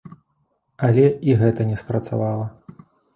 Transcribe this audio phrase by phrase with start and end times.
[0.87, 2.49] Але і гэта не спрацавала.